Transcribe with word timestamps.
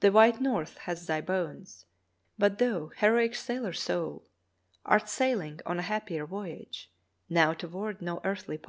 The 0.00 0.10
White 0.10 0.40
North 0.40 0.78
has 0.78 1.06
thy 1.06 1.20
bones. 1.20 1.86
But 2.36 2.58
thou, 2.58 2.90
heroic 2.96 3.36
sailor 3.36 3.72
soul, 3.72 4.26
Art 4.84 5.08
sailing 5.08 5.60
on 5.64 5.78
a 5.78 5.82
happier 5.82 6.26
voyage, 6.26 6.90
Now 7.28 7.52
toward 7.54 8.02
no 8.02 8.20
earthly 8.24 8.58
pole." 8.58 8.62